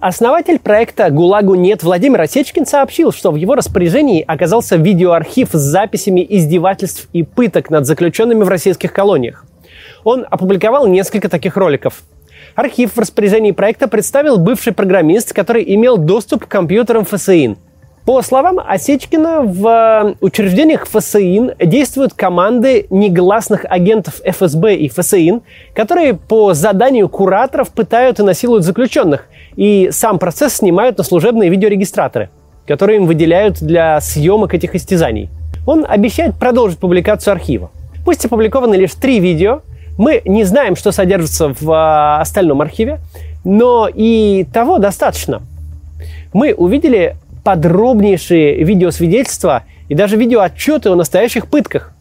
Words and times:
Основатель 0.00 0.58
проекта 0.58 1.10
«ГУЛАГу 1.10 1.56
нет» 1.56 1.82
Владимир 1.82 2.22
Осечкин 2.22 2.64
сообщил, 2.64 3.12
что 3.12 3.30
в 3.30 3.36
его 3.36 3.54
распоряжении 3.54 4.24
оказался 4.26 4.76
видеоархив 4.76 5.50
с 5.52 5.58
записями 5.58 6.24
издевательств 6.26 7.10
и 7.12 7.22
пыток 7.22 7.68
над 7.68 7.84
заключенными 7.84 8.42
в 8.42 8.48
российских 8.48 8.94
колониях. 8.94 9.44
Он 10.02 10.26
опубликовал 10.30 10.86
несколько 10.86 11.28
таких 11.28 11.58
роликов. 11.58 12.00
Архив 12.54 12.94
в 12.94 12.98
распоряжении 12.98 13.50
проекта 13.50 13.88
представил 13.88 14.38
бывший 14.38 14.72
программист, 14.72 15.34
который 15.34 15.62
имел 15.74 15.98
доступ 15.98 16.46
к 16.46 16.48
компьютерам 16.48 17.04
ФСИН– 17.04 17.58
по 18.04 18.22
словам 18.22 18.58
Осечкина, 18.58 19.42
в 19.42 19.66
э, 19.66 20.14
учреждениях 20.20 20.86
ФСИН 20.86 21.52
действуют 21.62 22.14
команды 22.14 22.86
негласных 22.88 23.66
агентов 23.68 24.22
ФСБ 24.24 24.76
и 24.76 24.88
ФСИН, 24.88 25.42
которые 25.74 26.14
по 26.14 26.54
заданию 26.54 27.08
кураторов 27.10 27.68
пытают 27.68 28.18
и 28.18 28.22
насилуют 28.22 28.64
заключенных, 28.64 29.28
и 29.54 29.90
сам 29.92 30.18
процесс 30.18 30.54
снимают 30.54 30.96
на 30.96 31.04
служебные 31.04 31.50
видеорегистраторы, 31.50 32.30
которые 32.66 32.96
им 32.96 33.06
выделяют 33.06 33.58
для 33.60 34.00
съемок 34.00 34.54
этих 34.54 34.74
истязаний. 34.74 35.28
Он 35.66 35.84
обещает 35.86 36.36
продолжить 36.36 36.78
публикацию 36.78 37.32
архива. 37.32 37.70
Пусть 38.06 38.24
опубликованы 38.24 38.76
лишь 38.76 38.94
три 38.94 39.20
видео, 39.20 39.60
мы 39.98 40.22
не 40.24 40.44
знаем, 40.44 40.74
что 40.74 40.90
содержится 40.90 41.54
в 41.60 41.70
э, 41.70 42.20
остальном 42.22 42.62
архиве, 42.62 42.98
но 43.44 43.88
и 43.92 44.46
того 44.54 44.78
достаточно. 44.78 45.42
Мы 46.32 46.54
увидели 46.54 47.16
подробнейшие 47.44 48.62
видеосвидетельства 48.64 49.64
и 49.88 49.94
даже 49.94 50.16
видеоотчеты 50.16 50.90
о 50.90 50.94
настоящих 50.94 51.46
пытках. 51.46 51.92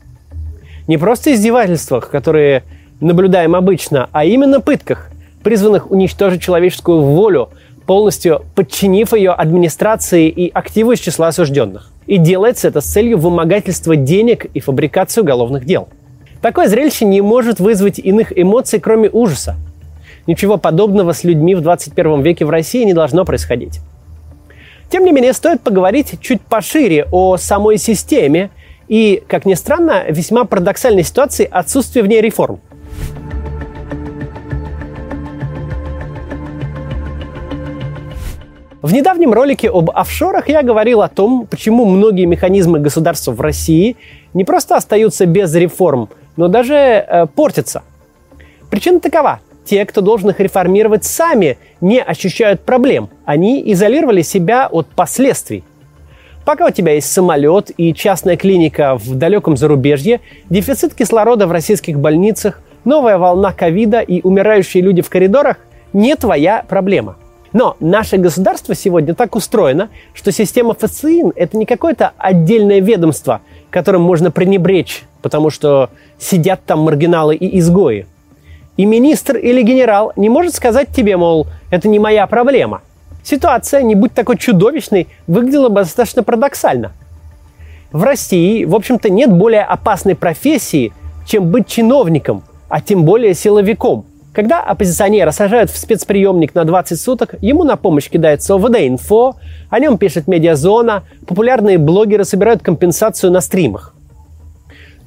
Не 0.87 0.97
просто 0.97 1.33
издевательствах, 1.33 2.09
которые 2.09 2.63
наблюдаем 2.99 3.55
обычно, 3.55 4.09
а 4.11 4.25
именно 4.25 4.61
пытках, 4.61 5.09
призванных 5.43 5.91
уничтожить 5.91 6.41
человеческую 6.41 7.01
волю, 7.01 7.49
полностью 7.85 8.45
подчинив 8.55 9.13
ее 9.13 9.31
администрации 9.31 10.29
и 10.29 10.49
активу 10.49 10.91
из 10.91 10.99
числа 10.99 11.27
осужденных. 11.29 11.91
И 12.05 12.17
делается 12.17 12.67
это 12.67 12.81
с 12.81 12.85
целью 12.85 13.17
вымогательства 13.17 13.95
денег 13.95 14.45
и 14.45 14.59
фабрикации 14.59 15.21
уголовных 15.21 15.65
дел. 15.65 15.89
Такое 16.41 16.67
зрелище 16.67 17.05
не 17.05 17.21
может 17.21 17.59
вызвать 17.59 17.99
иных 17.99 18.31
эмоций, 18.37 18.79
кроме 18.79 19.09
ужаса. 19.09 19.55
Ничего 20.27 20.57
подобного 20.57 21.13
с 21.13 21.23
людьми 21.23 21.55
в 21.55 21.61
21 21.61 22.21
веке 22.21 22.45
в 22.45 22.49
России 22.49 22.83
не 22.83 22.93
должно 22.93 23.25
происходить. 23.25 23.79
Тем 24.89 25.05
не 25.05 25.11
менее, 25.11 25.33
стоит 25.33 25.61
поговорить 25.61 26.19
чуть 26.19 26.41
пошире 26.41 27.07
о 27.11 27.37
самой 27.37 27.77
системе 27.77 28.49
и, 28.87 29.23
как 29.27 29.45
ни 29.45 29.53
странно, 29.53 30.05
весьма 30.09 30.45
парадоксальной 30.45 31.03
ситуации 31.03 31.47
отсутствия 31.49 32.01
в 32.01 32.07
ней 32.07 32.21
реформ. 32.21 32.59
В 38.81 38.93
недавнем 38.93 39.33
ролике 39.33 39.69
об 39.69 39.91
офшорах 39.91 40.47
я 40.49 40.63
говорил 40.63 41.01
о 41.01 41.09
том, 41.09 41.45
почему 41.45 41.85
многие 41.85 42.25
механизмы 42.25 42.79
государства 42.79 43.31
в 43.31 43.41
России 43.41 43.97
не 44.33 44.43
просто 44.43 44.75
остаются 44.75 45.27
без 45.27 45.53
реформ, 45.53 46.09
но 46.37 46.47
даже 46.47 46.73
э, 46.73 47.27
портятся. 47.27 47.83
Причина 48.71 48.99
такова 48.99 49.41
те, 49.69 49.85
кто 49.85 50.01
должен 50.01 50.31
их 50.31 50.39
реформировать, 50.39 51.03
сами 51.03 51.59
не 51.79 52.01
ощущают 52.01 52.61
проблем. 52.61 53.09
Они 53.25 53.61
изолировали 53.71 54.23
себя 54.23 54.67
от 54.67 54.87
последствий. 54.87 55.63
Пока 56.43 56.65
у 56.65 56.71
тебя 56.71 56.93
есть 56.93 57.11
самолет 57.11 57.69
и 57.77 57.93
частная 57.93 58.35
клиника 58.35 58.97
в 58.97 59.13
далеком 59.13 59.55
зарубежье, 59.55 60.21
дефицит 60.49 60.95
кислорода 60.95 61.45
в 61.45 61.51
российских 61.51 61.99
больницах, 61.99 62.61
новая 62.83 63.19
волна 63.19 63.53
ковида 63.53 63.99
и 63.99 64.21
умирающие 64.23 64.81
люди 64.81 65.03
в 65.03 65.09
коридорах 65.09 65.57
не 65.93 66.15
твоя 66.15 66.65
проблема. 66.67 67.17
Но 67.53 67.77
наше 67.79 68.17
государство 68.17 68.73
сегодня 68.73 69.13
так 69.13 69.35
устроено, 69.35 69.89
что 70.15 70.31
система 70.31 70.73
ФСИН– 70.73 71.33
это 71.35 71.57
не 71.57 71.67
какое-то 71.67 72.13
отдельное 72.17 72.79
ведомство, 72.79 73.41
которым 73.69 74.01
можно 74.01 74.31
пренебречь, 74.31 75.03
потому 75.21 75.51
что 75.51 75.91
сидят 76.17 76.61
там 76.65 76.79
маргиналы 76.79 77.35
и 77.35 77.59
изгои. 77.59 78.07
И 78.79 78.85
министр 78.85 79.35
или 79.35 79.61
генерал 79.61 80.13
не 80.15 80.29
может 80.29 80.55
сказать 80.55 80.87
тебе, 80.95 81.17
мол, 81.17 81.47
это 81.69 81.89
не 81.89 81.99
моя 81.99 82.25
проблема. 82.27 82.81
Ситуация, 83.23 83.81
не 83.81 83.93
будь 83.93 84.13
такой 84.13 84.37
чудовищной, 84.37 85.09
выглядела 85.27 85.67
бы 85.67 85.81
достаточно 85.81 86.23
парадоксально. 86.23 86.93
В 87.91 88.03
России, 88.03 88.63
в 88.63 88.73
общем-то, 88.73 89.09
нет 89.09 89.33
более 89.33 89.63
опасной 89.63 90.15
профессии, 90.15 90.93
чем 91.25 91.49
быть 91.49 91.67
чиновником, 91.67 92.41
а 92.69 92.79
тем 92.79 93.03
более 93.03 93.33
силовиком. 93.33 94.05
Когда 94.31 94.61
оппозиционера 94.63 95.31
сажают 95.31 95.69
в 95.69 95.77
спецприемник 95.77 96.55
на 96.55 96.63
20 96.63 96.97
суток, 96.97 97.35
ему 97.41 97.65
на 97.65 97.75
помощь 97.75 98.09
кидается 98.09 98.53
ОВД-инфо, 98.53 99.35
о 99.69 99.79
нем 99.81 99.97
пишет 99.97 100.29
медиазона, 100.29 101.03
популярные 101.27 101.77
блогеры 101.79 102.23
собирают 102.23 102.61
компенсацию 102.61 103.29
на 103.29 103.41
стримах. 103.41 103.93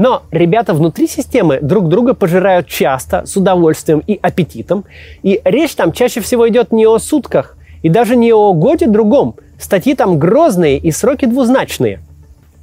Но 0.03 0.25
ребята 0.33 0.75
внутри 0.75 1.07
системы 1.07 1.61
друг 1.63 1.89
друга 1.89 2.13
пожирают 2.13 2.67
часто, 2.67 3.25
с 3.25 3.37
удовольствием 3.37 4.03
и 4.05 4.19
аппетитом. 4.21 4.85
И 5.23 5.41
речь 5.45 5.77
там 5.77 5.93
чаще 5.93 6.21
всего 6.21 6.49
идет 6.49 6.73
не 6.73 6.89
о 6.89 6.99
сутках 6.99 7.57
и 7.85 7.89
даже 7.89 8.17
не 8.17 8.33
о 8.33 8.53
годе 8.53 8.89
другом. 8.89 9.37
Статьи 9.61 9.95
там 9.95 10.19
грозные 10.19 10.77
и 10.77 10.91
сроки 10.91 11.27
двузначные. 11.27 12.01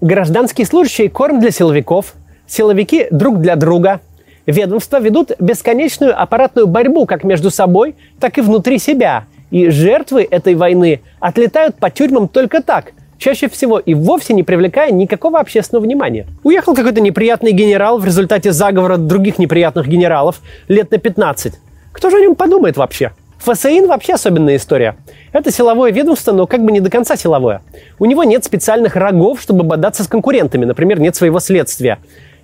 Гражданские 0.01 0.67
служащие– 0.67 1.07
корм 1.09 1.39
для 1.39 1.51
силовиков, 1.51 2.13
силовики– 2.45 3.07
друг 3.09 3.39
для 3.39 3.55
друга. 3.55 4.01
Ведомства 4.45 4.99
ведут 4.99 5.31
бесконечную 5.39 6.21
аппаратную 6.21 6.67
борьбу 6.67 7.05
как 7.05 7.23
между 7.23 7.51
собой, 7.51 7.95
так 8.19 8.37
и 8.37 8.41
внутри 8.41 8.79
себя. 8.79 9.23
И 9.49 9.69
жертвы 9.69 10.27
этой 10.29 10.55
войны 10.55 10.99
отлетают 11.21 11.77
по 11.77 11.89
тюрьмам 11.89 12.27
только 12.27 12.61
так, 12.61 12.91
чаще 13.19 13.49
всего 13.49 13.77
и 13.77 13.93
вовсе 13.93 14.33
не 14.33 14.43
привлекая 14.43 14.91
никакого 14.91 15.39
общественного 15.39 15.83
внимания. 15.83 16.25
Уехал 16.43 16.73
какой-то 16.73 17.01
неприятный 17.01 17.51
генерал 17.51 17.99
в 17.99 18.05
результате 18.05 18.51
заговора 18.51 18.97
других 18.97 19.37
неприятных 19.37 19.87
генералов 19.87 20.41
лет 20.67 20.89
на 20.89 20.97
15. 20.97 21.53
Кто 21.91 22.09
же 22.09 22.17
о 22.17 22.21
нем 22.21 22.35
подумает 22.35 22.77
вообще? 22.77 23.11
ФСИН 23.39 23.87
вообще 23.87 24.13
особенная 24.13 24.57
история. 24.57 24.95
Это 25.31 25.51
силовое 25.51 25.91
ведомство, 25.91 26.31
но 26.31 26.47
как 26.47 26.63
бы 26.63 26.71
не 26.71 26.79
до 26.79 26.89
конца 26.89 27.15
силовое. 27.15 27.61
У 27.97 28.05
него 28.05 28.23
нет 28.23 28.43
специальных 28.43 28.95
рогов, 28.95 29.39
чтобы 29.41 29.63
бодаться 29.63 30.03
с 30.03 30.07
конкурентами. 30.07 30.65
Например, 30.65 30.99
нет 30.99 31.15
своего 31.15 31.39
следствия. 31.39 31.99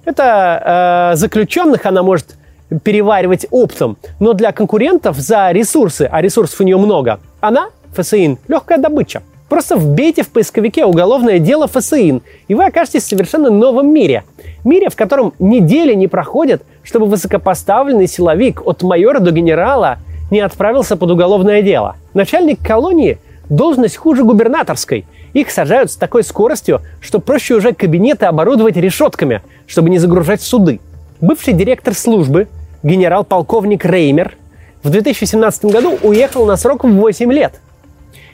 Это 0.06 1.12
э, 1.14 1.18
заключенных 1.18 1.86
она 1.86 2.04
может 2.04 2.36
переваривать 2.84 3.46
оптом, 3.52 3.98
но 4.20 4.34
для 4.34 4.52
конкурентов 4.52 5.18
за 5.18 5.52
ресурсы, 5.52 6.08
а 6.12 6.22
ресурсов 6.22 6.62
у 6.62 6.64
нее 6.64 6.78
много, 6.78 7.20
она, 7.42 7.70
ФСИН, 7.96 8.40
легкая 8.48 8.78
добыча. 8.78 9.22
Просто 9.50 9.78
вбейте 9.78 10.24
в 10.24 10.30
поисковике 10.30 10.86
уголовное 10.86 11.38
дело 11.38 11.68
ФСИН, 11.68 12.24
и 12.48 12.56
вы 12.56 12.66
окажетесь 12.66 13.04
в 13.04 13.08
совершенно 13.08 13.52
новом 13.52 13.94
мире. 13.94 14.24
Мире, 14.64 14.90
в 14.90 14.96
котором 14.96 15.34
недели 15.38 15.94
не 15.94 16.08
проходят, 16.08 16.64
чтобы 16.82 17.06
высокопоставленный 17.06 18.08
силовик 18.08 18.66
от 18.66 18.82
майора 18.82 19.20
до 19.20 19.30
генерала 19.32 20.00
не 20.32 20.40
отправился 20.40 20.98
под 20.98 21.12
уголовное 21.12 21.62
дело. 21.62 21.96
Начальник 22.16 22.60
колонии– 22.60 23.20
должность 23.50 23.98
хуже 23.98 24.24
губернаторской. 24.24 25.06
Их 25.34 25.52
сажают 25.52 25.92
с 25.92 25.96
такой 25.96 26.24
скоростью, 26.24 26.82
что 27.00 27.20
проще 27.20 27.54
уже 27.54 27.74
кабинеты 27.74 28.26
оборудовать 28.26 28.78
решетками, 28.78 29.44
чтобы 29.68 29.92
не 29.92 30.00
загружать 30.00 30.42
суды. 30.42 30.80
Бывший 31.22 31.54
директор 31.54 31.94
службы, 31.94 32.48
генерал-полковник 32.82 33.86
Реймер, 33.86 34.36
в 34.82 34.90
2017 34.90 35.66
году 35.66 36.00
уехал 36.02 36.48
на 36.48 36.58
срок 36.58 36.84
в 36.84 36.90
8 36.90 37.32
лет– 37.32 37.62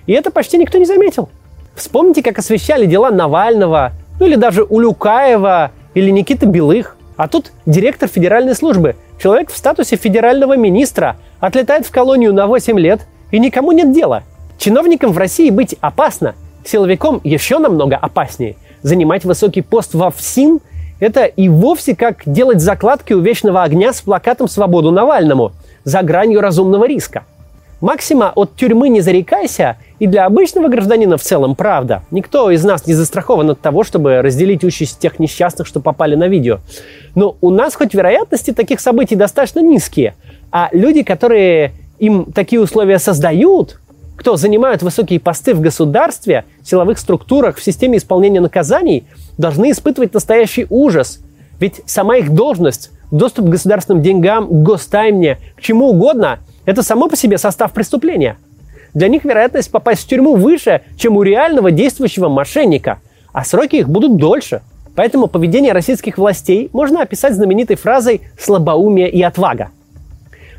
и 0.05 0.13
это 0.13 0.31
почти 0.31 0.57
никто 0.57 0.77
не 0.77 0.85
заметил. 0.85 1.29
Вспомните, 1.75 2.21
как 2.21 2.39
освещали 2.39 2.85
дела 2.85 3.11
Навального, 3.11 3.93
ну 4.19 4.25
или 4.25 4.35
даже 4.35 4.63
Улюкаева 4.63 5.71
или 5.93 6.09
Никиты 6.09 6.45
Белых. 6.45 6.97
А 7.17 7.27
тут 7.27 7.51
директор 7.65 8.09
федеральной 8.09 8.55
службы, 8.55 8.95
человек 9.21 9.51
в 9.51 9.57
статусе 9.57 9.95
федерального 9.95 10.57
министра, 10.57 11.17
отлетает 11.39 11.85
в 11.85 11.91
колонию 11.91 12.33
на 12.33 12.47
8 12.47 12.79
лет, 12.79 13.01
и 13.31 13.39
никому 13.39 13.71
нет 13.71 13.93
дела. 13.93 14.23
Чиновникам 14.57 15.11
в 15.11 15.17
России 15.17 15.49
быть 15.49 15.75
опасно, 15.81 16.35
силовиком 16.65 17.21
еще 17.23 17.59
намного 17.59 17.95
опаснее. 17.95 18.55
Занимать 18.83 19.25
высокий 19.25 19.61
пост 19.61 19.93
во 19.93 20.11
ФСИН– 20.11 20.59
это 20.99 21.25
и 21.25 21.49
вовсе 21.49 21.95
как 21.95 22.21
делать 22.25 22.61
закладки 22.61 23.13
у 23.13 23.21
вечного 23.21 23.63
огня 23.63 23.93
с 23.93 24.01
плакатом 24.01 24.47
«Свободу 24.47 24.91
Навальному» 24.91 25.51
за 25.83 26.03
гранью 26.03 26.41
разумного 26.41 26.87
риска. 26.87 27.23
Максима 27.81 28.31
«от 28.35 28.55
тюрьмы 28.55 28.89
не 28.89 29.01
зарекайся» 29.01 29.77
и 30.01 30.07
для 30.07 30.25
обычного 30.25 30.67
гражданина 30.67 31.15
в 31.15 31.21
целом 31.21 31.53
правда. 31.53 32.01
Никто 32.09 32.49
из 32.49 32.63
нас 32.63 32.87
не 32.87 32.95
застрахован 32.95 33.51
от 33.51 33.61
того, 33.61 33.83
чтобы 33.83 34.23
разделить 34.23 34.63
участь 34.63 34.97
тех 34.97 35.19
несчастных, 35.19 35.67
что 35.67 35.79
попали 35.79 36.15
на 36.15 36.27
видео. 36.27 36.57
Но 37.13 37.37
у 37.39 37.51
нас 37.51 37.75
хоть 37.75 37.93
вероятности 37.93 38.49
таких 38.49 38.79
событий 38.79 39.15
достаточно 39.15 39.59
низкие, 39.59 40.15
а 40.51 40.69
люди, 40.71 41.03
которые 41.03 41.73
им 41.99 42.25
такие 42.33 42.59
условия 42.59 42.97
создают, 42.97 43.79
кто 44.15 44.37
занимают 44.37 44.81
высокие 44.81 45.19
посты 45.19 45.53
в 45.53 45.61
государстве, 45.61 46.45
силовых 46.63 46.97
структурах, 46.97 47.57
в 47.57 47.63
системе 47.63 47.99
исполнения 47.99 48.41
наказаний, 48.41 49.03
должны 49.37 49.69
испытывать 49.69 50.15
настоящий 50.15 50.65
ужас. 50.71 51.19
Ведь 51.59 51.81
сама 51.85 52.17
их 52.17 52.33
должность, 52.33 52.89
доступ 53.11 53.45
к 53.45 53.49
государственным 53.49 54.01
деньгам, 54.01 54.63
гостаймне, 54.63 55.37
к 55.55 55.61
чему 55.61 55.89
угодно– 55.89 56.39
это 56.65 56.81
само 56.81 57.07
по 57.07 57.15
себе 57.15 57.37
состав 57.37 57.71
преступления. 57.71 58.37
Для 58.93 59.07
них 59.07 59.23
вероятность 59.23 59.71
попасть 59.71 60.03
в 60.03 60.07
тюрьму 60.07 60.35
выше, 60.35 60.81
чем 60.97 61.17
у 61.17 61.23
реального 61.23 61.71
действующего 61.71 62.29
мошенника, 62.29 62.99
а 63.33 63.45
сроки 63.45 63.77
их 63.77 63.89
будут 63.89 64.17
дольше. 64.17 64.61
Поэтому 64.95 65.27
поведение 65.27 65.71
российских 65.71 66.17
властей 66.17 66.69
можно 66.73 67.01
описать 67.01 67.33
знаменитой 67.33 67.77
фразой 67.77 68.21
«слабоумие 68.37 69.09
и 69.09 69.21
отвага». 69.21 69.69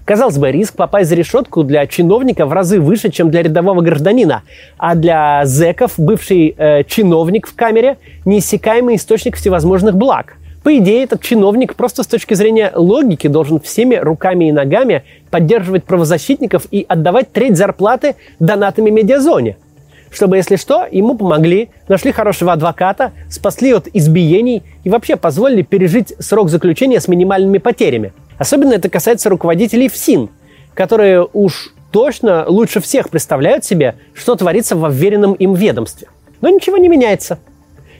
Казалось 0.04 0.38
бы, 0.38 0.50
риск 0.50 0.74
попасть 0.74 1.08
за 1.08 1.14
решетку 1.14 1.62
для 1.62 1.86
чиновника 1.86 2.44
в 2.44 2.52
разы 2.52 2.80
выше, 2.80 3.10
чем 3.10 3.30
для 3.30 3.42
рядового 3.42 3.82
гражданина, 3.82 4.42
а 4.76 4.96
для 4.96 5.44
зеков 5.44 5.92
бывший 5.96 6.54
э, 6.56 6.82
чиновник 6.84 7.46
в 7.46 7.54
камере– 7.54 7.98
неиссякаемый 8.24 8.96
источник 8.96 9.36
всевозможных 9.36 9.94
благ. 9.94 10.38
По 10.62 10.76
идее, 10.78 11.04
этот 11.04 11.22
чиновник 11.22 11.74
просто 11.74 12.02
с 12.02 12.06
точки 12.06 12.34
зрения 12.34 12.72
логики 12.74 13.26
должен 13.26 13.58
всеми 13.60 13.96
руками 13.96 14.48
и 14.48 14.52
ногами 14.52 15.04
поддерживать 15.30 15.84
правозащитников 15.84 16.66
и 16.70 16.84
отдавать 16.88 17.32
треть 17.32 17.56
зарплаты 17.56 18.16
донатами 18.38 18.90
медиазоне– 18.90 19.56
чтобы, 20.12 20.36
если 20.36 20.56
что, 20.56 20.86
ему 20.90 21.16
помогли, 21.16 21.70
нашли 21.88 22.12
хорошего 22.12 22.52
адвоката, 22.52 23.12
спасли 23.30 23.72
от 23.72 23.88
избиений 23.92 24.62
и 24.84 24.90
вообще 24.90 25.16
позволили 25.16 25.62
пережить 25.62 26.14
срок 26.18 26.50
заключения 26.50 27.00
с 27.00 27.08
минимальными 27.08 27.58
потерями. 27.58 28.12
Особенно 28.38 28.74
это 28.74 28.90
касается 28.90 29.30
руководителей 29.30 29.88
ФСИН, 29.88 30.28
которые 30.74 31.26
уж 31.32 31.74
точно 31.90 32.44
лучше 32.46 32.80
всех 32.80 33.08
представляют 33.08 33.64
себе, 33.64 33.96
что 34.14 34.34
творится 34.34 34.76
в 34.76 34.82
уверенном 34.82 35.32
им 35.32 35.54
ведомстве. 35.54 36.08
Но 36.42 36.50
ничего 36.50 36.76
не 36.76 36.88
меняется. 36.88 37.38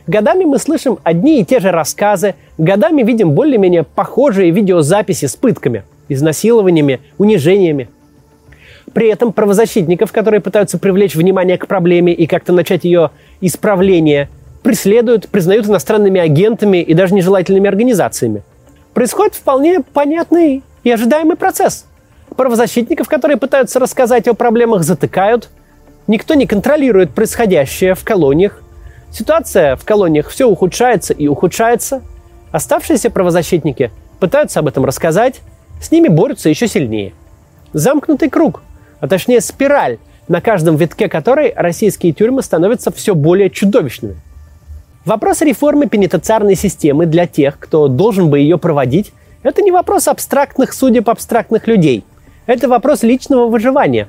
Годами 0.06 0.44
мы 0.44 0.58
слышим 0.58 0.98
одни 1.04 1.40
и 1.40 1.44
те 1.44 1.60
же 1.60 1.70
рассказы, 1.70 2.34
годами 2.58 3.02
видим 3.02 3.32
более-менее 3.32 3.84
похожие 3.84 4.50
видеозаписи 4.50 5.26
с 5.26 5.36
пытками, 5.36 5.84
изнасилованиями, 6.08 7.00
унижениями– 7.18 7.88
при 8.92 9.08
этом 9.08 9.32
правозащитников, 9.32 10.12
которые 10.12 10.40
пытаются 10.40 10.78
привлечь 10.78 11.14
внимание 11.14 11.56
к 11.56 11.66
проблеме 11.66 12.12
и 12.12 12.26
как-то 12.26 12.52
начать 12.52 12.84
ее 12.84 13.10
исправление, 13.40 14.28
преследуют, 14.62 15.28
признают 15.28 15.66
иностранными 15.66 16.20
агентами 16.20 16.78
и 16.78 16.94
даже 16.94 17.14
нежелательными 17.14 17.68
организациями. 17.68 18.42
Происходит 18.92 19.34
вполне 19.34 19.80
понятный 19.80 20.62
и 20.84 20.90
ожидаемый 20.90 21.36
процесс. 21.36 21.86
Правозащитников, 22.36 23.08
которые 23.08 23.38
пытаются 23.38 23.78
рассказать 23.78 24.28
о 24.28 24.34
проблемах, 24.34 24.82
затыкают. 24.82 25.48
Никто 26.06 26.34
не 26.34 26.46
контролирует 26.46 27.10
происходящее 27.10 27.94
в 27.94 28.04
колониях. 28.04 28.62
Ситуация 29.12 29.76
в 29.76 29.84
колониях 29.84 30.28
все 30.28 30.48
ухудшается 30.48 31.12
и 31.12 31.28
ухудшается. 31.28 32.02
Оставшиеся 32.50 33.10
правозащитники 33.10 33.90
пытаются 34.20 34.60
об 34.60 34.68
этом 34.68 34.84
рассказать, 34.84 35.40
с 35.80 35.90
ними 35.90 36.08
борются 36.08 36.48
еще 36.48 36.66
сильнее. 36.66 37.12
Замкнутый 37.72 38.30
круг– 38.30 38.62
а 39.02 39.08
точнее 39.08 39.40
спираль, 39.40 39.98
на 40.28 40.40
каждом 40.40 40.76
витке 40.76 41.08
которой 41.08 41.52
российские 41.56 42.12
тюрьмы 42.12 42.42
становятся 42.42 42.92
все 42.92 43.16
более 43.16 43.50
чудовищными. 43.50 44.14
Вопрос 45.04 45.42
реформы 45.42 45.88
пенитенциарной 45.88 46.54
системы 46.54 47.06
для 47.06 47.26
тех, 47.26 47.58
кто 47.58 47.88
должен 47.88 48.30
бы 48.30 48.38
ее 48.38 48.58
проводить, 48.58 49.12
это 49.42 49.60
не 49.60 49.72
вопрос 49.72 50.06
абстрактных 50.06 50.72
судеб 50.72 51.10
абстрактных 51.10 51.66
людей. 51.66 52.04
Это 52.46 52.68
вопрос 52.68 53.02
личного 53.02 53.48
выживания. 53.48 54.06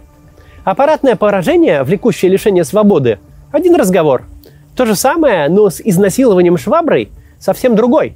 Аппаратное 0.63 1.15
поражение, 1.15 1.81
влекущее 1.81 2.31
лишение 2.31 2.63
свободы– 2.63 3.17
один 3.51 3.75
разговор. 3.75 4.25
То 4.75 4.85
же 4.85 4.95
самое, 4.95 5.49
но 5.49 5.69
с 5.69 5.81
изнасилованием 5.81 6.57
шваброй 6.57 7.09
совсем 7.39 7.75
другой. 7.75 8.15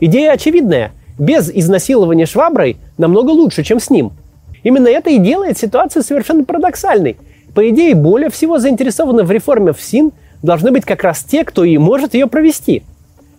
Идея 0.00 0.32
очевидная. 0.32 0.92
Без 1.18 1.50
изнасилования 1.50 2.26
шваброй 2.26 2.76
намного 2.98 3.30
лучше, 3.30 3.62
чем 3.62 3.80
с 3.80 3.90
ним– 3.90 4.12
Именно 4.64 4.88
это 4.88 5.10
и 5.10 5.18
делает 5.18 5.58
ситуацию 5.58 6.02
совершенно 6.02 6.42
парадоксальной. 6.42 7.16
По 7.54 7.68
идее, 7.68 7.94
более 7.94 8.30
всего 8.30 8.58
заинтересованы 8.58 9.22
в 9.22 9.30
реформе 9.30 9.72
ФСИН 9.72 10.10
должны 10.42 10.72
быть 10.72 10.84
как 10.84 11.04
раз 11.04 11.22
те, 11.22 11.44
кто 11.44 11.62
и 11.62 11.78
может 11.78 12.14
ее 12.14 12.26
провести. 12.26 12.82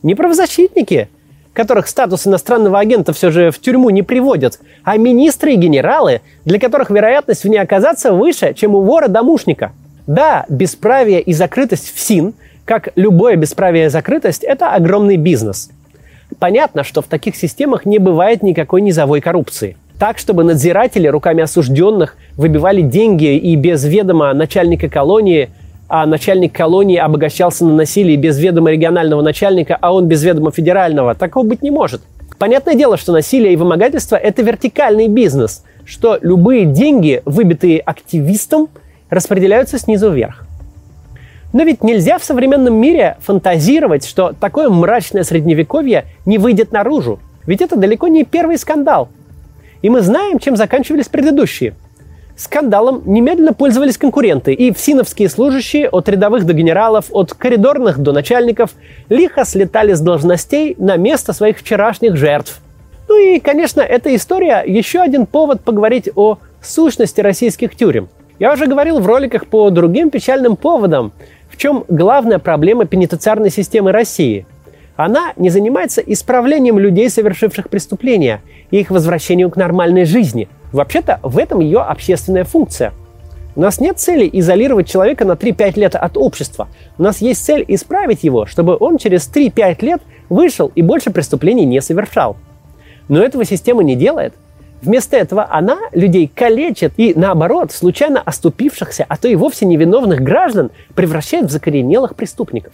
Не 0.03 0.15
правозащитники, 0.15 1.09
которых 1.51 1.87
статус 1.87 2.27
иностранного 2.27 2.79
агента 2.79 3.11
все 3.11 3.31
же 3.31 3.49
в 3.51 3.59
тюрьму 3.59 3.89
не 3.89 4.03
приводят, 4.03 4.59
а 4.83 4.97
министры 4.97 5.53
и 5.53 5.57
генералы, 5.57 6.21
для 6.45 6.59
которых 6.59 6.91
вероятность 6.91 7.43
в 7.43 7.49
ней 7.49 7.57
оказаться 7.57 8.13
выше, 8.13 8.53
чем 8.53 8.75
у 8.75 8.81
вора-домушника. 8.81 9.73
Да, 10.07 10.45
бесправие 10.49 11.21
и 11.21 11.33
закрытость 11.33 11.93
в 11.93 11.99
СИН, 11.99 12.33
как 12.65 12.89
любое 12.95 13.35
бесправие 13.35 13.85
и 13.85 13.89
закрытость, 13.89 14.43
это 14.43 14.73
огромный 14.73 15.17
бизнес. 15.17 15.69
Понятно, 16.39 16.83
что 16.83 17.01
в 17.01 17.05
таких 17.05 17.35
системах 17.35 17.85
не 17.85 17.99
бывает 17.99 18.43
никакой 18.43 18.81
низовой 18.81 19.21
коррупции– 19.21 19.77
так, 19.99 20.17
чтобы 20.17 20.43
надзиратели 20.43 21.07
руками 21.07 21.41
осужденных 21.43 22.17
выбивали 22.35 22.81
деньги 22.81 23.37
и 23.37 23.55
без 23.55 23.85
ведома 23.85 24.33
начальника 24.33 24.89
колонии, 24.89 25.49
а 25.87 26.05
начальник 26.05 26.53
колонии 26.53 26.97
обогащался 26.97 27.65
на 27.65 27.73
насилии 27.73 28.17
без 28.17 28.37
ведома 28.37 28.71
регионального 28.71 29.21
начальника, 29.21 29.77
а 29.79 29.93
он 29.93 30.07
без 30.07 30.23
ведома 30.23 30.51
федерального. 30.51 31.15
Такого 31.15 31.47
быть 31.47 31.61
не 31.61 31.71
может. 31.71 32.01
Понятное 32.37 32.75
дело, 32.75 32.97
что 32.97 33.13
насилие 33.13 33.53
и 33.53 33.55
вымогательство– 33.55 34.15
это 34.17 34.41
вертикальный 34.41 35.07
бизнес, 35.07 35.63
что 35.85 36.17
любые 36.21 36.65
деньги, 36.65 37.21
выбитые 37.23 37.79
активистом, 37.79 38.67
распределяются 39.09 39.77
снизу 39.77 40.11
вверх. 40.11 40.45
Но 41.53 41.63
ведь 41.63 41.83
нельзя 41.83 42.17
в 42.17 42.23
современном 42.23 42.75
мире 42.75 43.17
фантазировать, 43.21 44.05
что 44.05 44.33
такое 44.39 44.69
мрачное 44.69 45.23
средневековье 45.23 46.05
не 46.25 46.37
выйдет 46.37 46.71
наружу. 46.71 47.19
Ведь 47.45 47.61
это 47.61 47.75
далеко 47.75 48.07
не 48.07 48.23
первый 48.23 48.57
скандал– 48.57 49.09
и 49.85 49.89
мы 49.89 50.01
знаем, 50.01 50.39
чем 50.39 50.55
заканчивались 50.55 51.09
предыдущие. 51.09 51.75
Скандалом 52.35 53.03
немедленно 53.05 53.53
пользовались 53.53 53.99
конкуренты, 53.99 54.51
и 54.51 54.73
всиновские 54.73 55.29
служащие 55.29 55.87
от 55.87 56.09
рядовых 56.09 56.43
до 56.43 56.53
генералов, 56.53 57.05
от 57.11 57.35
коридорных 57.35 57.99
до 57.99 58.11
начальников 58.11 58.71
лихо 59.09 59.45
слетали 59.45 59.93
с 59.93 60.01
должностей 60.01 60.75
на 60.79 60.97
место 60.97 61.33
своих 61.33 61.59
вчерашних 61.59 62.17
жертв. 62.17 62.61
Ну 63.07 63.15
и, 63.15 63.39
конечно, 63.39 63.81
эта 63.81 64.15
история 64.15 64.63
еще 64.65 65.01
один 65.01 65.27
повод 65.27 65.61
поговорить 65.61 66.09
о 66.15 66.39
сущности 66.63 67.21
российских 67.21 67.75
тюрем. 67.75 68.09
Я 68.39 68.53
уже 68.53 68.67
говорил 68.67 68.99
в 68.99 69.05
роликах 69.05 69.47
по 69.47 69.69
другим 69.69 70.09
печальным 70.09 70.55
поводам, 70.55 71.13
в 71.49 71.57
чем 71.57 71.85
главная 71.87 72.39
проблема 72.39 72.85
пенитенциарной 72.85 73.49
системы 73.49 73.91
России– 73.91 74.45
она 74.95 75.33
не 75.35 75.49
занимается 75.49 76.01
исправлением 76.01 76.79
людей, 76.79 77.09
совершивших 77.09 77.69
преступления, 77.69 78.41
и 78.71 78.79
их 78.79 78.91
возвращением 78.91 79.51
к 79.51 79.57
нормальной 79.57 80.05
жизни. 80.05 80.47
Вообще-то 80.71 81.19
в 81.21 81.37
этом 81.37 81.59
ее 81.59 81.79
общественная 81.79 82.45
функция. 82.45 82.93
У 83.57 83.61
нас 83.61 83.79
нет 83.79 83.99
цели 83.99 84.29
изолировать 84.31 84.89
человека 84.89 85.25
на 85.25 85.33
3-5 85.33 85.79
лет 85.79 85.95
от 85.95 86.17
общества. 86.17 86.67
У 86.97 87.03
нас 87.03 87.21
есть 87.21 87.45
цель 87.45 87.63
исправить 87.67 88.23
его, 88.23 88.45
чтобы 88.45 88.77
он 88.79 88.97
через 88.97 89.29
3-5 89.29 89.85
лет 89.85 90.01
вышел 90.29 90.71
и 90.75 90.81
больше 90.81 91.11
преступлений 91.11 91.65
не 91.65 91.81
совершал. 91.81 92.37
Но 93.07 93.21
этого 93.21 93.45
система 93.45 93.83
не 93.83 93.95
делает. 93.95 94.33
Вместо 94.85 95.17
этого 95.17 95.47
она 95.49 95.79
людей 95.93 96.31
калечит 96.33 96.93
и, 96.97 97.13
наоборот, 97.15 97.71
случайно 97.71 98.21
оступившихся, 98.21 99.03
а 99.09 99.17
то 99.17 99.27
и 99.27 99.35
вовсе 99.35 99.65
невиновных 99.65 100.21
граждан 100.21 100.69
превращает 100.93 101.45
в 101.45 101.49
закоренелых 101.49 102.15
преступников. 102.15 102.73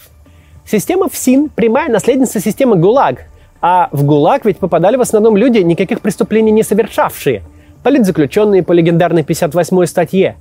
Система 0.66 1.08
ФСИН– 1.08 1.50
прямая 1.56 1.90
наследница 1.90 2.42
системы 2.42 2.76
ГУЛАГ. 2.76 3.26
А 3.62 3.88
в 3.94 4.04
ГУЛАГ 4.04 4.46
ведь 4.46 4.58
попадали 4.58 4.98
в 4.98 5.02
основном 5.02 5.38
люди, 5.38 5.60
никаких 5.60 6.02
преступлений 6.02 6.52
не 6.52 6.64
совершавшие. 6.64 7.44
Политзаключенные 7.82 8.62
по 8.62 8.74
легендарной 8.74 9.22
58-й 9.22 9.88
статье. 9.88 10.36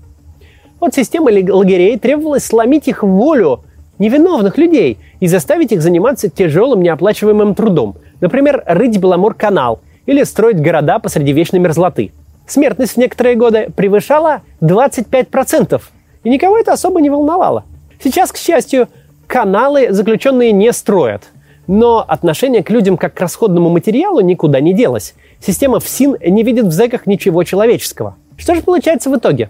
От 0.80 0.94
системы 0.94 1.30
лагерей 1.30 1.98
требовалось 1.98 2.44
сломить 2.44 2.88
их 2.88 3.04
волю 3.04 3.62
невиновных 4.00 4.58
людей 4.58 4.98
и 5.20 5.28
заставить 5.28 5.70
их 5.70 5.82
заниматься 5.82 6.28
тяжелым 6.28 6.82
неоплачиваемым 6.82 7.54
трудом. 7.54 7.96
Например, 8.20 8.62
рыть 8.66 8.98
Беломор-канал 8.98 9.80
или 10.10 10.24
строить 10.24 10.60
города 10.60 10.98
посреди 10.98 11.32
вечной 11.32 11.60
мерзлоты. 11.60 12.10
Смертность 12.44 12.94
в 12.94 12.96
некоторые 12.96 13.36
годы 13.36 13.70
превышала 13.76 14.42
25%. 14.60 15.80
И 16.24 16.28
никого 16.28 16.58
это 16.58 16.72
особо 16.72 17.00
не 17.00 17.08
волновало. 17.08 17.62
Сейчас, 18.02 18.32
к 18.32 18.36
счастью, 18.36 18.88
каналы 19.28 19.92
заключенные 19.92 20.50
не 20.50 20.72
строят. 20.72 21.28
Но 21.68 22.04
отношение 22.06 22.64
к 22.64 22.70
людям 22.70 22.96
как 22.96 23.14
к 23.14 23.20
расходному 23.20 23.70
материалу 23.70 24.20
никуда 24.20 24.58
не 24.58 24.74
делось. 24.74 25.14
Система 25.38 25.78
ФСИН 25.78 26.16
не 26.26 26.42
видит 26.42 26.64
в 26.64 26.72
зэках 26.72 27.06
ничего 27.06 27.44
человеческого. 27.44 28.16
Что 28.36 28.56
же 28.56 28.62
получается 28.62 29.10
в 29.10 29.16
итоге? 29.16 29.48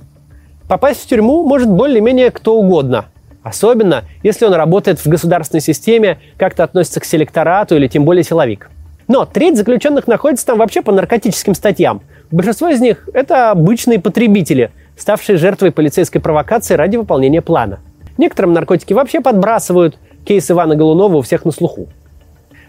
Попасть 0.69 1.03
в 1.03 1.07
тюрьму 1.07 1.43
может 1.43 1.71
более-менее 1.71 2.31
кто 2.31 2.57
угодно. 2.59 3.07
Особенно, 3.43 4.05
если 4.23 4.45
он 4.45 4.53
работает 4.53 4.99
в 4.99 5.07
государственной 5.07 5.63
системе, 5.63 6.19
как-то 6.37 6.65
относится 6.65 7.01
к 7.01 7.07
селекторату 7.07 7.77
или 7.77 7.89
тем 7.89 8.05
более 8.05 8.25
силовик. 8.25 8.69
Но 9.11 9.27
треть 9.27 9.57
заключенных 9.57 10.07
находится 10.07 10.47
там 10.47 10.59
вообще 10.59 10.81
по 10.81 10.93
наркотическим 10.93 11.55
статьям. 11.55 12.01
Большинство 12.31 12.69
из 12.69 12.81
них– 12.81 13.09
это 13.13 13.51
обычные 13.51 14.01
потребители, 14.01 14.71
ставшие 14.97 15.37
жертвой 15.37 15.73
полицейской 15.73 16.21
провокации 16.21 16.75
ради 16.75 16.97
выполнения 16.97 17.43
плана– 17.43 17.81
Некоторым 18.21 18.53
наркотики 18.53 18.93
вообще 18.93 19.23
подбрасывают. 19.23 19.99
Кейс 20.27 20.51
Ивана 20.51 20.77
Голунова 20.77 21.17
у 21.17 21.23
всех 21.23 21.47
на 21.47 21.53
слуху. 21.53 21.89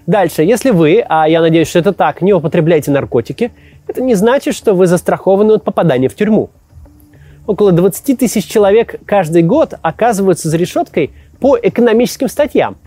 Дальше, 0.07 0.43
если 0.43 0.69
вы, 0.69 1.03
а 1.05 1.27
я 1.27 1.41
надеюсь, 1.41 1.67
что 1.67 1.79
это 1.79 1.91
так, 1.91 2.21
не 2.21 2.31
употребляете 2.31 2.89
наркотики, 2.89 3.51
это 3.85 4.01
не 4.01 4.15
значит, 4.15 4.55
что 4.55 4.73
вы 4.73 4.87
застрахованы 4.87 5.51
от 5.51 5.65
попадания 5.65 6.07
в 6.07 6.15
тюрьму. 6.15 6.49
Около 7.47 7.73
20 7.73 8.17
тысяч 8.17 8.45
человек 8.45 8.95
каждый 9.05 9.43
год 9.43 9.73
оказываются 9.81 10.47
за 10.47 10.55
решеткой 10.55 11.11
по 11.41 11.57
экономическим 11.61 12.29
статьям. 12.29 12.77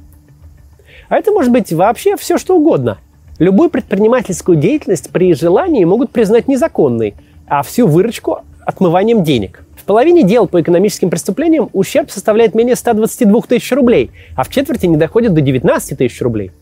А 1.11 1.19
это 1.19 1.33
может 1.33 1.53
быть 1.53 1.71
вообще 1.71 2.17
все, 2.17 2.39
что 2.39 2.57
угодно. 2.57 2.97
Любую 3.41 3.69
предпринимательскую 3.69 4.57
деятельность 4.57 5.11
при 5.11 5.35
желании 5.35 5.85
могут 5.85 6.11
признать 6.11 6.47
незаконной, 6.47 7.15
а 7.49 7.63
всю 7.65 7.89
выручку– 7.89 8.43
отмыванием 8.65 9.25
денег. 9.25 9.65
В 9.77 9.85
половине 9.85 10.23
дел 10.23 10.47
по 10.47 10.61
экономическим 10.61 11.11
преступлениям 11.11 11.69
ущерб 11.73 12.11
составляет 12.11 12.55
менее 12.55 12.77
122 12.77 13.41
тысяч 13.43 13.73
рублей, 13.73 14.13
а 14.37 14.45
в 14.45 14.51
четверти 14.51 14.87
не 14.87 14.97
доходит 14.97 15.35
до 15.35 15.41
19 15.41 15.99
тысяч 15.99 16.23
рублей. 16.23 16.53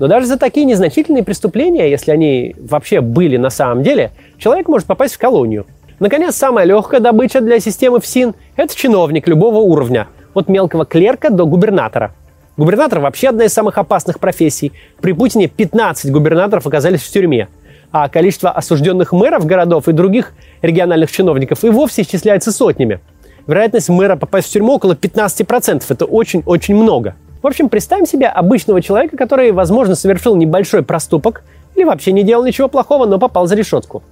Но 0.00 0.08
даже 0.08 0.26
за 0.26 0.36
такие 0.36 0.66
незначительные 0.66 1.22
преступления, 1.22 1.88
если 1.88 2.10
они 2.10 2.56
вообще 2.58 3.00
были 3.00 3.36
на 3.36 3.50
самом 3.50 3.84
деле, 3.84 4.10
человек 4.36 4.66
может 4.66 4.88
попасть 4.88 5.14
в 5.14 5.18
колонию. 5.18 5.64
Наконец, 6.00 6.34
самая 6.34 6.64
легкая 6.64 6.98
добыча 6.98 7.40
для 7.40 7.60
системы 7.60 8.00
ФСИН– 8.00 8.34
это 8.56 8.74
чиновник 8.76 9.28
любого 9.28 9.58
уровня, 9.58 10.08
от 10.34 10.48
мелкого 10.48 10.84
клерка 10.84 11.30
до 11.30 11.46
губернатора. 11.46 12.12
Губернатор 12.56 13.00
вообще 13.00 13.30
одна 13.30 13.44
из 13.44 13.52
самых 13.52 13.78
опасных 13.78 14.20
профессий. 14.20 14.72
При 15.00 15.12
Путине 15.12 15.48
15 15.48 16.12
губернаторов 16.12 16.66
оказались 16.66 17.02
в 17.02 17.10
тюрьме, 17.10 17.48
а 17.90 18.08
количество 18.08 18.50
осужденных 18.50 19.12
мэров 19.12 19.44
городов 19.44 19.88
и 19.88 19.92
других 19.92 20.32
региональных 20.62 21.10
чиновников 21.10 21.64
и 21.64 21.70
вовсе 21.70 22.02
исчисляется 22.02 22.52
сотнями. 22.52 23.00
Вероятность 23.48 23.88
мэра 23.88 24.14
попасть 24.14 24.48
в 24.48 24.52
тюрьму 24.52 24.74
около 24.74 24.92
15%. 24.92 25.82
Это 25.88 26.04
очень-очень 26.04 26.76
много. 26.76 27.16
В 27.42 27.46
общем, 27.48 27.68
представим 27.68 28.06
себе 28.06 28.28
обычного 28.28 28.80
человека, 28.80 29.16
который, 29.16 29.50
возможно, 29.50 29.96
совершил 29.96 30.36
небольшой 30.36 30.84
проступок 30.84 31.42
или 31.74 31.82
вообще 31.82 32.12
не 32.12 32.22
делал 32.22 32.44
ничего 32.44 32.68
плохого, 32.68 33.04
но 33.04 33.18
попал 33.18 33.48
за 33.48 33.56
решетку. 33.56 34.04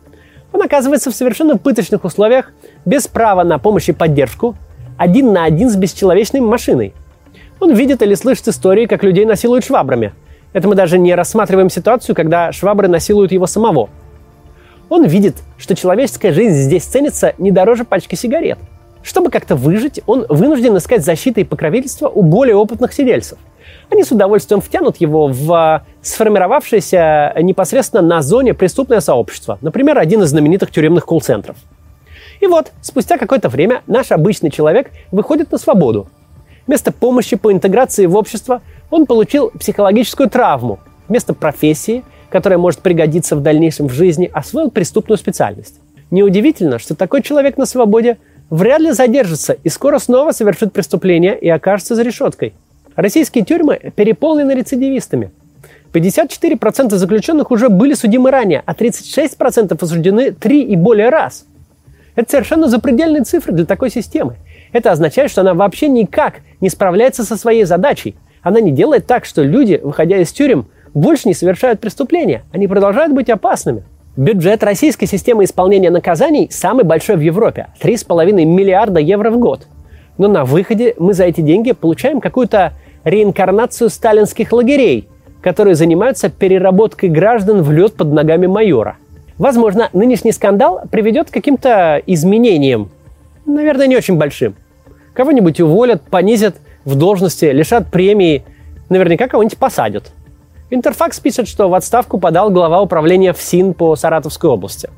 Он 0.53 0.61
оказывается 0.61 1.13
в 1.13 1.15
совершенно 1.15 1.57
пыточных 1.57 2.05
условиях, 2.05 2.51
без 2.85 3.07
права 3.07 3.45
на 3.45 3.59
помощь 3.59 3.89
и 3.89 3.93
поддержку, 3.93 4.57
один 4.99 5.33
на 5.33 5.45
один 5.45 5.71
с 5.71 5.77
бесчеловечной 5.77 6.41
машиной. 6.41 6.93
Он 7.63 7.73
видит 7.73 8.03
или 8.03 8.15
слышит 8.15 8.49
истории, 8.49 8.87
как 8.87 9.03
людей 9.05 9.25
насилуют 9.25 9.65
швабрами. 9.65 10.13
Это 10.53 10.69
мы 10.69 10.75
даже 10.75 10.99
не 10.99 11.15
рассматриваем 11.15 11.71
ситуацию, 11.71 12.15
когда 12.15 12.53
швабры 12.53 12.89
насилуют 12.89 13.33
его 13.33 13.47
самого. 13.47 13.89
Он 14.89 15.05
видит, 15.05 15.37
что 15.57 15.75
человеческая 15.75 16.33
жизнь 16.33 16.57
здесь 16.57 16.85
ценится 16.85 17.33
не 17.39 17.51
дороже 17.51 17.85
пачки 17.85 18.17
сигарет– 18.17 18.59
чтобы 19.03 19.31
как-то 19.31 19.57
выжить, 19.57 20.01
он 20.07 20.27
вынужден 20.29 20.77
искать 20.77 21.05
защиты 21.05 21.41
и 21.41 21.45
покровительства 21.45 22.09
у 22.09 22.23
более 22.23 22.55
опытных 22.55 22.93
сидельцев. 22.93 23.39
Они 23.91 24.05
с 24.05 24.13
удовольствием 24.13 24.61
втянут 24.61 24.99
его 24.99 25.27
в 25.29 25.53
а, 25.53 25.83
сформировавшееся 26.03 27.35
непосредственно 27.43 28.03
на 28.03 28.23
зоне 28.23 28.55
преступное 28.55 29.01
сообщество, 29.01 29.59
например, 29.61 29.99
один 29.99 30.23
из 30.23 30.29
знаменитых 30.29 30.71
тюремных 30.71 31.05
колл-центров. 31.05 31.57
И 32.41 32.47
вот, 32.47 32.73
спустя 32.81 33.19
какое-то 33.19 33.49
время 33.49 33.83
наш 33.87 34.13
обычный 34.13 34.51
человек 34.51 34.91
выходит 35.11 35.51
на 35.53 35.59
свободу. 35.59 36.09
Вместо 36.67 36.93
помощи 36.93 37.37
по 37.37 37.53
интеграции 37.53 38.07
в 38.07 38.17
общество 38.17 38.63
он 38.91 39.07
получил 39.07 39.51
психологическую 39.51 40.31
травму. 40.31 40.79
Вместо 41.09 41.35
профессии, 41.35 42.05
которая 42.31 42.59
может 42.59 42.81
пригодиться 42.81 43.37
в 43.37 43.43
дальнейшем 43.43 43.89
в 43.89 43.93
жизни, 43.93 44.31
освоил 44.33 44.71
преступную 44.71 45.19
специальность. 45.19 45.81
Неудивительно, 46.11 46.79
что 46.79 46.95
такой 46.95 47.23
человек 47.23 47.57
на 47.57 47.67
свободе– 47.67 48.19
вряд 48.53 48.83
ли 48.83 48.93
задержится 48.93 49.57
и 49.65 49.71
скоро 49.71 49.99
снова 49.99 50.33
совершит 50.33 50.75
преступление 50.75 51.39
и 51.39 51.49
окажется 51.49 51.95
за 51.95 52.03
решеткой. 52.03 52.53
Российские 52.97 53.47
тюрьмы 53.47 53.93
переполнены 53.97 54.53
рецидивистами. 54.53 55.31
54% 55.95 56.91
заключенных 56.91 57.51
уже 57.51 57.71
были 57.71 57.95
судимы 57.95 58.31
ранее, 58.31 58.63
а 58.67 58.75
36% 58.75 59.83
осуждены 59.83 60.33
три 60.33 60.63
и 60.65 60.77
более 60.77 61.09
раз. 61.09 61.47
Это 62.15 62.31
совершенно 62.31 62.69
запредельные 62.69 63.25
цифры 63.25 63.55
для 63.55 63.65
такой 63.65 63.91
системы. 63.91 64.37
Это 64.73 64.93
означает, 64.93 65.31
что 65.31 65.41
она 65.41 65.55
вообще 65.55 65.89
никак 65.89 66.41
не 66.63 66.71
справляется 66.71 67.25
со 67.25 67.37
своей 67.37 67.65
задачей. 67.65 68.17
Она 68.41 68.61
не 68.61 68.73
делает 68.73 69.07
так, 69.07 69.27
что 69.27 69.43
люди, 69.43 69.79
выходя 69.83 70.17
из 70.17 70.33
тюрем, 70.33 70.69
больше 70.95 71.29
не 71.29 71.35
совершают 71.35 71.81
преступления. 71.81 72.45
Они 72.53 72.67
продолжают 72.67 73.13
быть 73.13 73.29
опасными. 73.29 73.85
Бюджет 74.17 74.63
российской 74.63 75.07
системы 75.07 75.45
исполнения 75.45 75.91
наказаний 75.91 76.49
самый 76.51 76.85
большой 76.85 77.17
в 77.17 77.21
Европе– 77.21 77.69
3,5 77.83 78.33
миллиарда 78.45 79.01
евро 79.01 79.31
в 79.31 79.39
год. 79.39 79.67
Но 80.19 80.29
на 80.29 80.45
выходе 80.45 80.95
мы 80.99 81.15
за 81.15 81.25
эти 81.25 81.41
деньги 81.41 81.73
получаем 81.73 82.21
какую-то 82.21 82.75
реинкарнацию 83.05 83.89
сталинских 83.89 84.53
лагерей, 84.53 85.09
которые 85.41 85.75
занимаются 85.75 86.29
переработкой 86.29 87.09
граждан 87.09 87.63
в 87.63 87.73
лед 87.73 87.95
под 87.95 88.13
ногами 88.13 88.47
майора. 88.47 88.97
Возможно, 89.39 89.89
нынешний 89.93 90.33
скандал 90.33 90.83
приведет 90.91 91.31
к 91.31 91.35
каким-то 91.35 92.01
изменениям, 92.07 92.91
наверное, 93.47 93.87
не 93.87 93.97
очень 93.97 94.19
большим. 94.19 94.55
Кого-нибудь 95.15 95.61
уволят, 95.61 96.03
понизят 96.03 96.57
в 96.85 96.95
должности, 96.95 97.47
лишат 97.47 97.91
премии, 97.91 98.45
наверняка 98.89 99.29
кого-нибудь 99.29 99.59
посадят– 99.59 100.13
Интерфакс 100.75 101.21
пишет, 101.21 101.49
что 101.49 101.69
в 101.69 101.75
отставку 101.75 102.19
подал 102.19 102.49
глава 102.49 102.81
управления 102.81 103.35
ФСИН 103.35 103.75
по 103.75 103.95
Саратовской 103.95 104.49
области. 104.49 104.89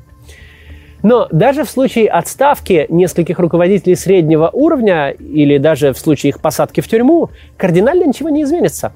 Но 1.03 1.27
даже 1.33 1.65
в 1.65 1.69
случае 1.69 2.07
отставки 2.07 2.85
нескольких 2.87 3.39
руководителей 3.39 3.95
среднего 3.97 4.49
уровня 4.53 5.09
или 5.09 5.57
даже 5.57 5.91
в 5.91 5.99
случае 5.99 6.29
их 6.29 6.39
посадки 6.39 6.79
в 6.79 6.87
тюрьму 6.87 7.29
кардинально 7.57 8.05
ничего 8.05 8.29
не 8.29 8.43
изменится. 8.43 8.93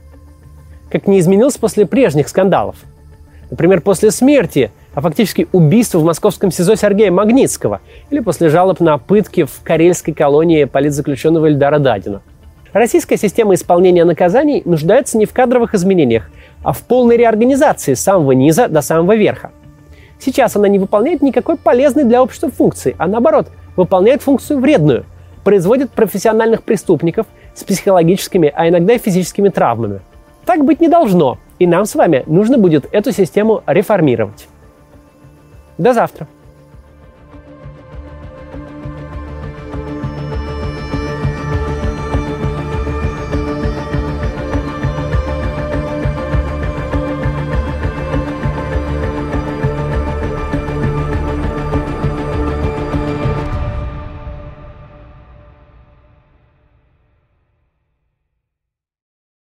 Как 0.89 1.05
не 1.05 1.19
изменилось 1.19 1.57
после 1.57 1.85
прежних 1.85 2.29
скандалов. 2.29 2.77
Например, 3.49 3.81
после 3.81 4.09
смерти, 4.09 4.71
а 4.93 5.01
фактически 5.01 5.48
убийства 5.51 6.00
в 6.00 6.03
московском 6.03 6.51
СИЗО 6.51 6.75
Сергея 6.75 7.12
Магнитского 7.12 7.81
или 8.10 8.19
после 8.19 8.50
жалоб 8.50 8.79
на 8.79 8.98
пытки 8.98 9.43
в 9.43 9.62
карельской 9.63 10.13
колонии 10.13 10.65
политзаключенного 10.65 11.48
Эльдара 11.48 11.79
Дадина. 11.79 12.22
Российская 12.74 13.17
система 13.17 13.55
исполнения 13.55 14.05
наказаний 14.05 14.62
нуждается 14.65 15.17
не 15.17 15.25
в 15.25 15.34
кадровых 15.34 15.74
изменениях, 15.74 16.29
а 16.63 16.74
в 16.74 16.81
полной 16.81 17.17
реорганизации 17.17 17.93
с 17.93 18.01
самого 18.01 18.34
низа 18.34 18.67
до 18.67 18.81
самого 18.81 19.15
верха. 19.15 19.51
Сейчас 20.19 20.55
она 20.55 20.67
не 20.67 20.79
выполняет 20.79 21.22
никакой 21.22 21.55
полезной 21.55 22.03
для 22.03 22.22
общества 22.22 22.51
функции, 22.51 22.96
а 22.98 23.08
наоборот, 23.08 23.48
выполняет 23.77 24.22
функцию 24.22 24.60
вредную, 24.60 25.05
производит 25.43 25.91
профессиональных 25.91 26.63
преступников 26.63 27.25
с 27.55 27.63
психологическими, 27.63 28.51
а 28.53 28.67
иногда 28.67 28.93
и 28.93 29.00
физическими 29.00 29.50
травмами. 29.50 30.01
Так 30.46 30.65
быть 30.65 30.81
не 30.81 30.89
должно, 30.89 31.38
и 31.58 31.65
нам 31.65 31.86
с 31.86 31.96
вами 31.96 32.24
нужно 32.27 32.58
будет 32.58 32.86
эту 32.91 33.13
систему 33.13 33.63
реформировать. 33.65 34.48
До 35.79 35.93
завтра! 35.93 36.27